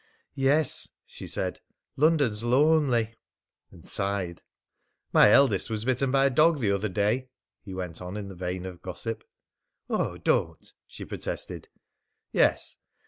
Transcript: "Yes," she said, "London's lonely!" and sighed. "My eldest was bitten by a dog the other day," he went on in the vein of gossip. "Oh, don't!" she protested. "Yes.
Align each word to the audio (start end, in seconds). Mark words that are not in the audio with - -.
"Yes," 0.33 0.89
she 1.05 1.27
said, 1.27 1.59
"London's 1.95 2.43
lonely!" 2.43 3.13
and 3.69 3.85
sighed. 3.85 4.41
"My 5.13 5.29
eldest 5.29 5.69
was 5.69 5.85
bitten 5.85 6.09
by 6.09 6.25
a 6.25 6.31
dog 6.31 6.57
the 6.57 6.71
other 6.71 6.89
day," 6.89 7.29
he 7.61 7.75
went 7.75 8.01
on 8.01 8.17
in 8.17 8.27
the 8.27 8.33
vein 8.33 8.65
of 8.65 8.81
gossip. 8.81 9.23
"Oh, 9.91 10.17
don't!" 10.17 10.73
she 10.87 11.05
protested. 11.05 11.69
"Yes. 12.31 12.77